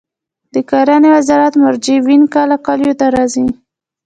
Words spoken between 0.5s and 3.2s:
د کرنې وزارت مروجین کله کلیو ته